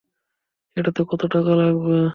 [0.77, 1.95] এটাতে কত টাকা লাগবে?